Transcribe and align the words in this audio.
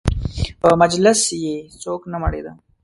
په 0.61 0.69
مجلس 0.81 1.19
یې 1.43 1.55
څوک 1.81 2.01
نه 2.11 2.17
مړېده. 2.21 2.51